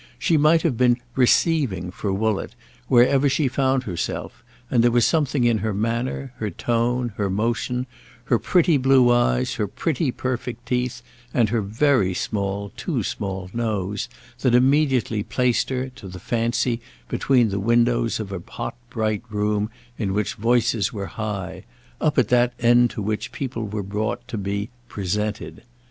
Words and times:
She 0.17 0.35
might 0.35 0.63
have 0.63 0.77
been 0.77 0.97
"receiving" 1.15 1.91
for 1.91 2.11
Woollett, 2.11 2.55
wherever 2.87 3.29
she 3.29 3.47
found 3.47 3.83
herself, 3.83 4.43
and 4.71 4.83
there 4.83 4.89
was 4.89 5.05
something 5.05 5.43
in 5.43 5.59
her 5.59 5.75
manner, 5.75 6.33
her 6.37 6.49
tone, 6.49 7.13
her 7.17 7.29
motion, 7.29 7.85
her 8.23 8.39
pretty 8.39 8.77
blue 8.77 9.11
eyes, 9.11 9.53
her 9.53 9.67
pretty 9.67 10.09
perfect 10.11 10.65
teeth 10.65 11.03
and 11.35 11.49
her 11.49 11.61
very 11.61 12.15
small, 12.15 12.71
too 12.75 13.03
small, 13.03 13.51
nose, 13.53 14.09
that 14.39 14.55
immediately 14.55 15.21
placed 15.21 15.69
her, 15.69 15.89
to 15.89 16.07
the 16.07 16.17
fancy, 16.19 16.81
between 17.07 17.49
the 17.49 17.59
windows 17.59 18.19
of 18.19 18.31
a 18.31 18.41
hot 18.53 18.73
bright 18.89 19.21
room 19.29 19.69
in 19.99 20.13
which 20.15 20.33
voices 20.33 20.91
were 20.91 21.05
high—up 21.13 22.17
at 22.17 22.29
that 22.29 22.53
end 22.59 22.89
to 22.89 23.03
which 23.03 23.31
people 23.31 23.67
were 23.67 23.83
brought 23.83 24.27
to 24.27 24.39
be 24.39 24.71
"presented." 24.87 25.61